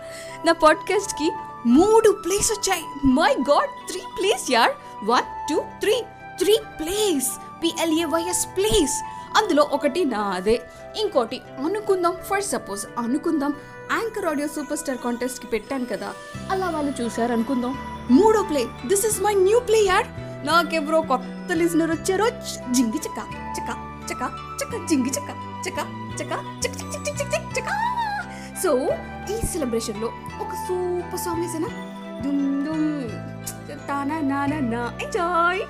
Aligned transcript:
నా 0.45 0.51
పాడ్కాస్ట్కి 0.51 1.31
మూడు 1.65 2.11
ప్లేస్ 2.25 2.51
వచ్చాయి. 2.51 2.83
మై 3.05 3.33
గాడ్ 3.33 3.69
త్రీ 3.89 4.01
ప్లేస్ 4.19 4.51
యార్ 4.51 4.71
one 5.03 5.49
two 5.49 5.63
three 5.79 6.03
three 6.37 6.57
plays 6.79 7.27
P L A Y S 7.63 8.47
plays 8.57 9.03
అందులో 9.37 9.69
ఒకటి 9.71 10.05
నాదే. 10.05 10.61
ఇంకోటి 10.97 11.41
అనుకుందాం. 11.65 12.17
ఫర్ 12.29 12.43
సపోజ్ 12.43 12.85
అనుకుందాం. 12.97 13.53
యాంకర్ 13.91 14.25
ఆడియో 14.25 14.47
సూపర్ 14.47 14.77
స్టార్ 14.77 14.97
కాంటెస్ట్కి 14.97 15.47
పెట్టాను 15.47 15.85
కదా. 15.85 16.13
అలా 16.51 16.69
వాళ్ళు 16.69 17.03
చూశారు 17.03 17.31
అనుకుందాం 17.31 17.77
మూడో 18.11 18.43
play 18.43 18.67
this 18.85 19.05
is 19.05 19.21
my 19.21 19.33
new 19.33 19.59
play 19.59 19.79
యార్ 19.79 20.07
నాకెవరో 20.43 20.99
కొత్త 21.11 21.51
లిజనర్ 21.59 21.91
వచ్చారో 21.91 22.27
జింగి 22.75 22.99
చక్క 23.05 23.19
చక్క 23.57 23.69
చక్క 24.09 24.23
చక్క 24.61 24.73
జింగి 24.89 25.11
చక్క 25.17 25.29
చక్క 25.65 25.79
చక్క 26.19 26.33
చక్ 26.63 26.75
చక్ 26.79 26.95
చక్ 26.95 27.19
చక్ 27.19 27.31
చక్ 27.33 27.47
చక్క 27.57 27.69
సో 28.63 28.71
ఈ 29.29 29.37
సెలబ్రేషన్లో 29.53 30.09
ఒక 30.43 30.51
సూపర్ 30.65 31.23
సాంగ్ 31.25 31.43
వేసానా 31.43 31.69
దుమ్ 32.23 32.43
దుమ్ 32.65 32.89
తానా 33.87 34.19
నానా 34.31 34.59
నా 34.73 34.83
ఎంజాయ్ 35.05 35.63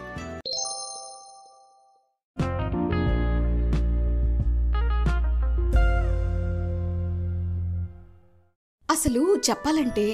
అసలు 8.89 9.21
చెప్పాలంటే 9.47 10.05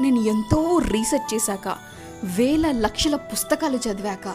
నేను 0.00 0.20
ఎంతో 0.30 0.60
రీసెర్చ్ 0.92 1.30
చేశాక 1.32 1.66
వేల 2.24 2.70
లక్షల 2.70 3.16
పుస్తకాలు 3.16 3.76
చదివాక 3.76 4.34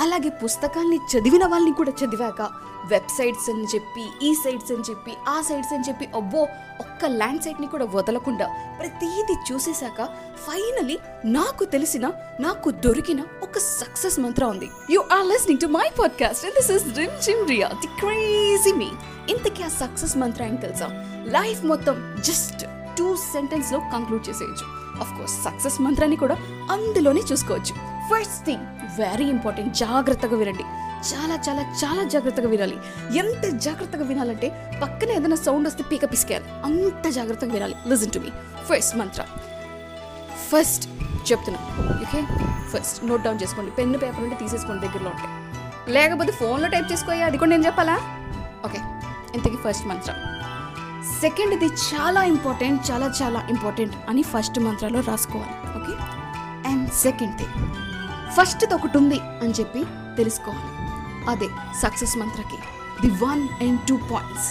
అలాగే 0.00 0.28
పుస్తకాల్ని 0.28 0.96
చదివిన 0.96 1.46
వాళ్ళని 1.46 1.74
కూడా 1.74 1.90
చదివాక 1.90 2.50
వెబ్సైట్స్ 2.86 3.50
అని 3.50 3.64
చెప్పి 3.64 4.26
ఈ 4.26 4.34
సైట్స్ 4.34 4.72
అని 4.72 4.82
చెప్పి 4.90 5.12
ఆ 5.28 5.40
సైట్స్ 5.40 5.74
అని 5.74 5.84
చెప్పి 5.88 6.08
అబ్బో 6.16 6.38
ఒక్క 6.80 7.06
ల్యాండ్ 7.06 7.42
సైట్ని 7.42 7.66
కూడా 7.66 7.84
వదలకుండా 7.84 8.76
ప్రతిదీ 8.78 9.34
చూసేశాక 9.52 10.04
ఫైనలీ 10.36 10.98
నాకు 11.24 11.64
తెలిసిన 11.64 12.12
నాకు 12.40 12.70
దొరికిన 12.70 13.24
ఒక 13.42 13.58
సక్సెస్ 13.58 14.20
మంత్రం 14.20 14.50
ఉంది. 14.50 14.68
You 14.90 15.00
are 15.00 15.26
listening 15.26 15.60
to 15.60 15.66
my 15.66 15.90
podcast 15.98 16.44
and 16.44 16.54
this 16.54 16.70
is 16.70 16.98
Rimjhim 17.22 17.48
Riya 17.48 17.68
the 17.68 17.86
crazy 17.86 18.72
me 18.72 18.90
ఇంతకీ 19.30 19.62
ఆ 19.62 19.68
సక్సెస్ 19.68 20.16
మంత్రం 20.16 20.46
ఏం 20.46 20.54
తెలుసా? 20.54 20.86
లైఫ్ 21.24 21.64
మొత్తం 21.64 22.16
జస్ట్ 22.20 22.64
టూ 22.98 23.16
సెంటెన్స్లో 23.16 23.78
కంక్లూడ్ 23.78 24.28
చేసేయచ్చు. 24.28 24.81
అఫ్ 25.02 25.12
కోర్స్ 25.18 25.36
సక్సెస్ 25.46 25.78
మంత్రాన్ని 25.86 26.16
కూడా 26.22 26.36
అందులోనే 26.76 27.22
చూసుకోవచ్చు. 27.30 27.74
ఫస్ట్ 28.10 28.40
థింగ్ 28.48 28.64
వెరీ 29.00 29.26
ఇంపార్టెంట్ 29.34 29.72
జాగ్రత్తగా 29.82 30.36
వినండి. 30.42 30.64
చాలా 31.10 31.36
చాలా 31.46 31.62
చాలా 31.82 32.02
జాగ్రత్తగా 32.14 32.48
వినాలి. 32.54 32.76
ఎంత 33.22 33.44
జాగ్రత్తగా 33.66 34.04
వినాలంటే 34.10 34.48
పక్కన 34.82 35.10
ఏదైనా 35.18 35.38
సౌండ్ 35.46 35.66
వస్తే 35.68 35.84
పీక 35.90 36.04
పిసికేయాలి. 36.12 36.48
అంత 36.68 37.04
జాగ్రత్తగా 37.18 37.52
వినాలి. 37.56 37.76
Listen 37.92 38.12
to 38.16 38.20
me 38.24 38.32
first 38.70 38.96
mantra. 39.00 39.22
First 40.50 40.86
చెప్తున్నా. 41.30 41.60
ఓకే 42.04 42.20
ఫస్ట్ 42.72 42.98
నోట్ 43.10 43.24
డౌన్ 43.26 43.40
చేసుకోండి. 43.42 43.72
పెన్ను 43.78 43.98
పేపర్ 44.04 44.24
ఉంటే 44.26 44.38
తీసేసుకోండి 44.42 44.82
దగ్గరలో 44.86 45.10
ఉంటాయి 45.14 45.30
లేకపోతే 45.94 46.32
ఫోన్లో 46.40 46.68
టైప్ 46.74 46.88
చేసుకోయా 46.92 47.24
అది 47.28 47.38
కూడా 47.42 47.50
నేను 47.54 47.66
చెప్పాలా? 47.68 47.96
ఓకే 48.66 48.80
ఇంతకీ 49.36 49.58
ఫస్ట్ 49.64 49.86
మంత్రం. 49.92 50.16
సెకండ్ 51.22 51.54
ఇది 51.54 51.66
చాలా 51.66 52.24
ఇంపార్టెంట్ 52.24 52.90
చాలా 52.90 53.12
చాలా 53.22 53.46
ఇంపార్టెంట్ 53.50 53.96
అని 54.08 54.22
ఫస్ట్ 54.22 54.60
మంత్రాలో 54.60 55.00
రాసుకోవాలి 55.00 55.52
ఓకే? 55.78 55.94
అండ్ 56.68 56.92
సెకండ్ 56.92 57.38
థింగ్ 57.38 57.54
ఫస్ట్ది 58.36 58.74
ఒకటి 58.74 58.98
ఉంది 58.98 59.20
అని 59.20 59.50
చెప్పి 59.50 59.84
తెలుసుకోవాలి. 60.16 60.70
అదే 61.30 61.48
success 61.82 62.16
మంత్రకి 62.16 62.58
the 63.02 63.24
one 63.24 63.48
and 63.62 63.80
two 63.80 63.96
points. 63.96 64.48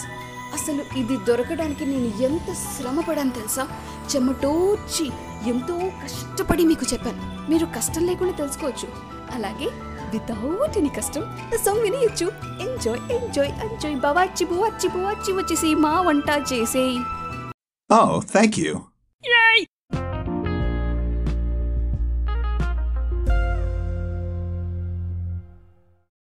అసలు 0.54 0.98
ఇది 0.98 1.16
దొరకడానికి 1.16 1.86
నేను 1.86 2.22
ఎంత 2.22 2.52
శ్రమ 2.52 3.00
పడాను 3.00 3.30
తెలుసా? 3.30 3.68
చెమటోర్చి 4.14 5.10
ఎంతో 5.46 5.78
కష్టపడి 6.04 6.64
మీకు 6.64 6.92
చెప్పాను. 6.92 7.50
మీరు 7.50 7.66
కష్టం 7.66 8.06
లేకుండా 8.06 8.32
తెలుసుకోవచ్చు. 8.32 8.88
అలాగే 9.34 9.68
వితౌట్ 10.13 10.77
ఎనీ 10.81 10.91
కష్టం 10.97 11.23
సాంగ్ 11.65 11.83
వినేయచ్చు 11.85 12.27
ఎంజాయ్ 12.65 13.01
ఎంజాయ్ 13.17 13.51
ఎంజాయ్ 13.65 13.97
బావాచి 14.05 14.45
బువాచి 14.45 14.89
బువాచి 14.95 15.33
వచ్చేసి 15.39 15.71
మా 15.85 15.95
వంట 16.01 16.29
చేసేయి 16.51 16.97
Oh, 17.89 18.19
thank 18.27 18.57
you. 18.57 18.71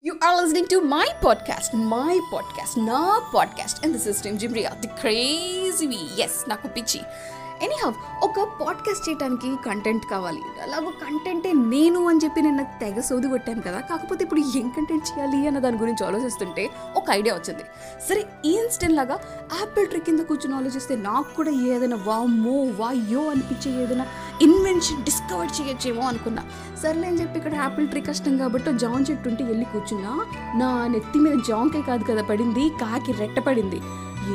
You 0.03 0.17
are 0.21 0.35
listening 0.37 0.67
to 0.67 0.81
my 0.81 1.07
podcast, 1.21 1.73
my 1.89 2.15
podcast, 2.31 2.73
నా 2.81 3.01
podcast, 3.33 3.83
and 3.83 3.93
this 3.95 4.05
is 4.07 4.21
Tim 4.21 4.35
Jimria, 4.37 4.71
the 4.83 4.89
crazy 5.01 5.87
me. 5.87 5.99
Yes, 6.19 6.33
నాకు 6.47 6.67
పిచ్చి 6.67 7.01
Anyhow 7.64 7.90
ఒక 8.22 8.48
పాడ్కాస్ట్ 8.60 9.08
చేయడానికి 9.08 9.56
కంటెంట్ 9.66 10.06
కావాలి. 10.10 10.42
అలాగో 10.62 10.90
కంటెంటే 10.90 11.52
నేను 11.52 12.08
అని 12.08 12.20
చెప్పి 12.24 12.42
నేను 12.42 12.56
నాకు 12.56 12.80
తెగ 12.80 13.00
సోది 13.00 13.28
కొట్టాను 13.28 13.62
కదా. 13.62 13.80
కాకపోతే 13.80 14.24
ఇప్పుడు 14.24 14.40
ఏం 14.40 14.68
కంటెంట్ 14.68 15.04
చేయాలి 15.08 15.46
అన్న 15.46 15.58
దాని 15.58 15.78
గురించి 15.78 16.06
ఆలోచిస్తుంటే 16.06 16.70
ఒక 16.96 17.04
ఐడియా 17.10 17.34
వచ్చింది. 17.34 17.62
సరే 18.08 18.26
ఇన్స్టెంట్ 18.44 18.96
లాగా 18.96 19.18
యాపిల్ 19.60 19.86
ట్రీ 19.86 20.00
కింద 20.00 20.20
కూర్చొని 20.20 20.56
ఆలోచిస్తే 20.56 20.96
నాకు 20.96 21.36
కూడా 21.36 21.50
ఏదైనా 21.50 21.98
వామ్మో 22.06 22.52
వాయో 22.52 23.30
అనిపించే 23.30 23.82
ఏదైనా 23.82 24.06
ఇన్వెన్షన్ 24.42 25.04
డిస్కవర్ 25.04 25.48
చేయొచ్చేమో 25.60 26.02
అనుకున్నా. 26.02 26.42
సర్లే 26.82 27.08
అని 27.08 27.20
చెప్పి 27.20 27.38
ఇక్కడ 27.38 27.54
యాపిల్ 27.54 27.88
ట్రీ 27.88 28.00
కష్టం 28.00 28.38
కాబట్టి 28.38 28.78
జాన్ 28.78 29.04
చెట్టు 29.10 29.28
ఉంటే 29.28 29.44
వెళ్ళి 29.44 29.64
కూర్చున్నా. 29.64 30.26
నా 30.56 30.86
నెత్తి 30.86 31.18
మీద 31.18 31.38
జాంకే 31.48 31.82
కాదు 31.82 32.04
కదా 32.04 32.22
పడింది 32.22 32.68
కాకి 32.68 33.12
రెట్ట 33.12 33.38
పడింది. 33.38 33.80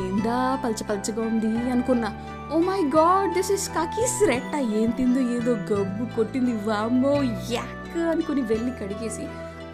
ఏందా 0.02 0.38
పల్చ 0.64 0.82
పల్చగా 0.90 1.22
ఉంది 1.22 1.52
అనుకున్నా. 1.74 2.10
Oh 2.54 2.58
my 2.68 2.80
God 2.96 3.34
this 3.34 3.52
is 3.56 3.68
కాకీస్ 3.76 4.16
రెట్ట 4.30 4.54
ఏం 4.80 4.90
తిందో 4.90 5.20
ఏదో 5.36 5.52
గబ్బు 5.70 6.04
కొట్టింది. 6.16 6.52
వామో 6.68 7.14
యాక్ 7.50 7.98
అనుకుని 8.12 8.42
వెళ్ళి 8.50 8.72
కడిగేసి 8.80 9.24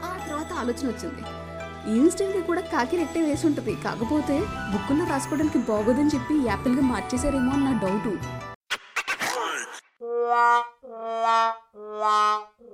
ఆ 0.09 0.11
తర్వాత 0.27 0.53
ఆలోచన 0.63 0.87
వచ్చింది. 0.93 1.25
ఇన్స్టెంట్గా 1.97 2.43
కూడా 2.43 2.61
కాకి 2.61 2.97
రెట్టే 2.97 3.21
వేసి 3.23 3.47
ఉంటుంది. 3.47 3.75
కాకపోతే 3.85 4.37
బుక్కుల్లో 4.73 5.05
రాసుకోవడానికి 5.13 5.59
బాగోదని 5.71 6.11
చెప్పి 6.15 6.35
యాపిల్గా 6.49 6.85
మార్చేశారేమో 6.93 7.53
అని 7.53 7.65
నా 7.65 7.73
doubt 7.85 8.13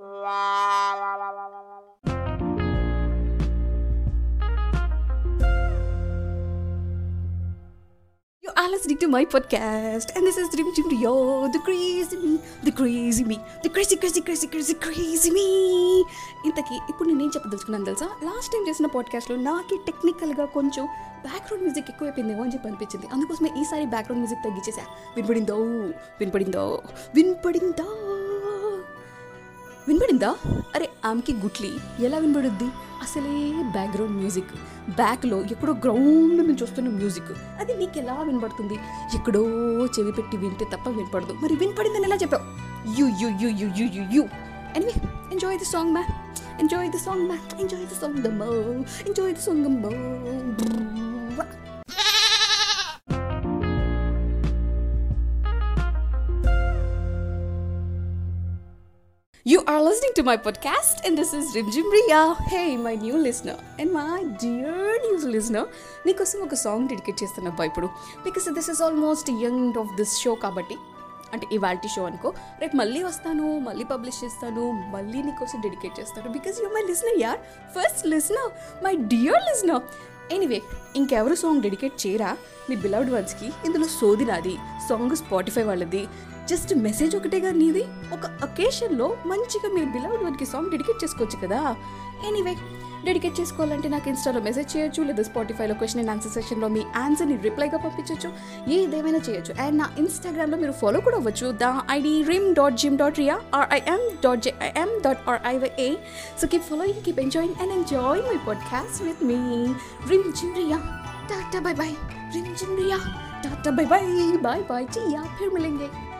You 0.03 0.29
are 0.29 0.82
listening 8.73 8.99
to 8.99 9.07
my 9.07 9.25
podcast, 9.25 10.05
and 10.17 10.23
this 10.23 10.37
is 10.37 10.47
Dream 10.55 10.67
Dream 10.67 11.05
Yo, 11.05 11.13
the 11.45 11.59
crazy 11.67 12.17
me, 12.23 12.37
the 12.65 12.71
crazy 12.79 13.23
me, 13.23 13.37
the 13.65 13.71
crazy, 13.73 13.95
crazy, 13.95 14.21
crazy, 14.23 14.47
crazy, 14.53 14.75
crazy 14.85 15.31
me. 15.33 15.47
ఇంతకీ 16.45 16.79
ఇప్పుడు 16.89 17.09
నేనేం 17.09 17.27
చెప్పదలుచుకున్నాను 17.27 17.85
తెలుసా? 17.85 18.09
లాస్ట్ 18.23 18.51
టైం 18.51 18.67
చేసిన 18.69 18.85
పాడ్కాస్ట్లో 18.85 19.37
నాకే 19.37 19.77
టెక్నికల్గా 19.85 20.45
కొంచెం 20.45 20.85
బ్యాక్గ్రౌండ్ 21.21 21.63
మ్యూజిక్ 21.63 21.85
ఎక్కువైపోయిందేమో 21.89 22.43
అని 22.43 22.53
చెప్పి 22.53 22.67
అనిపించింది. 22.67 23.07
అందుకోసమే 23.13 23.49
ఈసారి 23.61 23.85
బ్యాక్గ్రౌండ్ 23.85 24.23
మ్యూజిక్ 24.23 24.43
తగ్గించేసా 24.43 24.81
వినపడిందో? 25.15 25.55
వినపడిందో? 26.19 26.81
వినపడిందా? 27.15 27.85
వినపడిందా? 29.87 30.35
అరే 30.75 30.89
ఆమెకి 31.05 31.33
గుట్లి. 31.33 31.77
ఎలా 31.99 32.17
వినపడుద్ది? 32.17 32.67
అసలే 33.03 33.35
బ్యాక్గ్రౌండ్ 33.71 34.15
మ్యూజిక్ 34.17 34.51
బ్యాక్లో 34.89 35.41
ఎక్కడో 35.51 35.73
గ్రౌండ్ 35.73 36.47
నుంచి 36.47 36.63
వస్తున్న 36.63 36.89
మ్యూజిక్ 36.89 37.31
అది 37.59 37.73
నీకు 37.73 37.99
ఎలా 37.99 38.21
వినపడుతుంది 38.21 38.75
ఎక్కడో 39.15 39.43
చెవి 39.95 40.11
పెట్టి 40.11 40.37
వింటే 40.37 40.65
తప్ప 40.73 40.89
వినపడదు. 40.89 41.33
మరి 41.33 41.55
వినపడిందని 41.55 42.03
ఎలా 42.03 42.15
చెప్పావు? 42.15 42.43
You 42.99 43.07
you 43.21 43.29
you 43.41 43.49
you 43.61 43.67
you 43.77 43.85
you 43.93 44.03
you. 44.11 44.23
Anyway 44.75 44.93
enjoy 45.31 45.57
the 45.57 45.65
song 45.65 45.91
మ్యా 45.91 46.03
ఎంజాయ్ 46.59 46.89
ది 46.89 46.97
సాంగ్ 46.97 47.25
మ్యా 47.27 47.37
enjoy 47.59 47.85
the 47.85 47.95
song 48.01 48.17
the 48.17 48.27
enjoy 49.07 49.33
the 49.33 49.41
song 49.41 49.63
the 49.65 49.87
are 59.73 59.81
listening 59.81 60.13
to 60.17 60.23
my 60.27 60.35
podcast, 60.45 60.97
and 61.03 61.17
this 61.19 61.29
is 61.37 61.45
Rim 61.55 61.67
Jim 61.73 61.87
Ria. 61.93 62.35
Hey, 62.51 62.77
my 62.77 62.93
new 63.03 63.17
listener, 63.25 63.55
and 63.79 63.89
my 63.91 64.17
dear 64.43 64.83
new 65.03 65.15
listener, 65.35 65.63
నీకోసం 66.07 66.39
ఒక 66.45 66.57
song 66.63 66.85
dedicate 66.91 67.17
చేస్తున్నా 67.23 67.51
ఇప్పుడు. 67.69 67.87
Because 68.25 68.47
this 68.57 68.69
is 68.73 68.81
almost 68.87 69.29
end 69.45 69.79
of 69.81 69.91
this 69.99 70.13
show 70.23 70.33
కాబట్టి 70.43 70.77
అంటే 71.33 71.45
ఇవాల్టి 71.57 71.89
show 71.95 72.01
అనుకో 72.09 72.29
రేపు 72.61 72.75
మళ్ళీ 72.81 73.03
వస్తాను 73.09 73.45
మళ్ళీ 73.67 73.85
పబ్లిష్ 73.93 74.19
చేస్తాను 74.23 74.65
మళ్ళీ 74.95 75.21
నీకోసం 75.27 75.61
డెడికేట్ 75.65 75.95
చేస్తాను. 75.99 76.27
బికాస్ 76.37 76.59
యూ 76.63 76.69
మై 76.77 76.83
లిసనర్ 76.91 77.19
యార్ 77.25 77.39
first 77.77 78.05
listener 78.15 78.51
my 78.83 78.95
dear 79.13 79.43
listener 79.49 79.83
anyway 80.31 80.61
ఇంకెవరు 80.95 81.35
సాంగ్ 81.35 81.61
డెడికేట్ 81.61 82.07
చేయరా? 82.07 82.37
మీ 82.69 82.75
బిలౌడ్ 82.75 83.11
వన్స్కి 83.11 83.45
ఇందులో 83.65 83.85
సోది 83.85 84.25
నాది 84.25 84.57
సాంగ్ 84.89 85.15
స్పాటిఫై 85.15 85.63
వాళ్ళది. 85.63 86.07
జస్ట్ 86.45 86.75
మెసేజ్ 86.75 87.15
ఒకటేగా 87.15 87.51
నీది. 87.51 87.83
ఒక 88.13 88.25
అకేషన్లో 88.41 89.17
మంచిగా 89.25 89.73
మీరు 89.73 89.85
బిలౌడ్ 89.85 90.23
వన్కి 90.23 90.45
సాంగ్ 90.45 90.71
డెడికేట్ 90.71 91.03
చేసుకోవచ్చు 91.03 91.47
కదా. 91.47 91.75
ఎనీవే 92.28 92.54
డెడికేట్ 93.04 93.36
చేసుకోవాలంటే 93.40 93.88
నాకు 93.88 94.08
ఇన్స్టాలో 94.08 94.40
మెసేజ్ 94.40 94.70
చేయొచ్చు 94.76 95.02
లేదా 95.02 95.22
స్పాటిఫైలో 95.22 95.74
క్వశ్చన్ 95.74 96.00
అండ్ 96.00 96.10
ఆన్సర్ 96.10 96.32
సెషన్లో 96.32 96.68
మీ 96.68 96.82
ఆన్సర్ని 96.96 97.36
రిప్లైగా 97.38 97.78
పంపించవచ్చు 97.78 98.30
ఏదేమైనా 98.76 99.20
చేయొచ్చు 99.28 99.54
అండ్ 99.62 99.78
నా 99.78 99.86
ఇన్స్టాగ్రామ్లో 99.98 100.58
మీరు 100.58 100.74
ఫాలో 100.80 101.00
కూడా 101.00 101.16
అవ్వచ్చు 101.16 101.48
the 101.62 101.68
ID 101.90 102.14
Rim 102.22 102.48
dot 102.54 102.78
Jim 102.82 102.96
dot 102.96 103.18
Ria 103.18 103.36
R I M 103.54 104.02
dot 104.24 104.42
J I M 104.42 104.92
dot 105.06 105.22
R I A 105.28 105.90
so 106.40 106.46
keep 106.46 106.66
following 106.68 107.02
keep 107.04 107.20
enjoying 107.20 107.56
and 107.62 107.74
enjoy 107.74 108.22
my 108.22 108.38
podcast 108.48 109.02
with 109.02 109.22
me 109.22 109.40
Rim 110.10 110.30
Jim 110.40 110.54
Ria 110.54 110.80
tata 111.30 111.60
bye 111.60 111.74
bye 111.74 111.90
Rim 112.34 112.54
Jim 112.54 112.76
Ria 112.76 112.96
tata 113.44 113.70
bye 113.70 113.86
bye 113.86 114.06
bye 114.42 114.60
bye 114.62 114.84
chia 114.86 115.22
फिर 115.38 115.50
मिलेंगे 115.50 116.11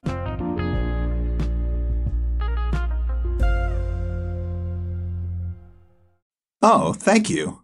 Oh, 6.63 6.93
thank 6.93 7.29
you. 7.29 7.62